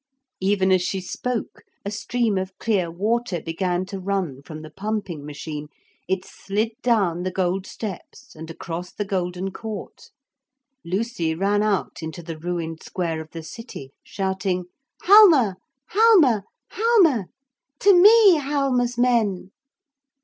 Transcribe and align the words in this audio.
Even 0.39 0.71
as 0.71 0.81
she 0.81 0.99
spoke 0.99 1.61
a 1.85 1.91
stream 1.91 2.35
of 2.35 2.57
clear 2.57 2.89
water 2.89 3.39
began 3.39 3.85
to 3.85 3.99
run 3.99 4.41
from 4.41 4.63
the 4.63 4.71
pumping 4.71 5.23
machine. 5.23 5.67
It 6.07 6.25
slid 6.25 6.71
down 6.81 7.21
the 7.21 7.29
gold 7.29 7.67
steps 7.67 8.35
and 8.35 8.49
across 8.49 8.91
the 8.91 9.05
golden 9.05 9.51
court. 9.51 10.09
Lucy 10.83 11.35
ran 11.35 11.61
out 11.61 12.01
into 12.01 12.23
the 12.23 12.39
ruined 12.39 12.81
square 12.81 13.21
of 13.21 13.29
the 13.29 13.43
city 13.43 13.91
shouting: 14.03 14.65
'Halma! 15.03 15.57
Halma! 15.89 16.45
Halma! 16.71 17.27
To 17.81 17.93
me, 17.93 18.37
Halma's 18.37 18.97
men!' 18.97 19.51